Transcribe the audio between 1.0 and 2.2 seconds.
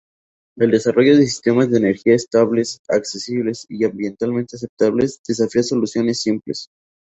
de sistemas de energía